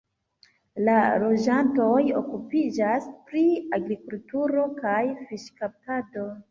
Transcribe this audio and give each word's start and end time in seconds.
La 0.87 0.95
loĝantoj 1.23 1.99
okupiĝas 2.23 3.07
pri 3.31 3.45
agrikulturo 3.81 4.69
kaj 4.85 5.01
fiŝkaptado. 5.27 6.31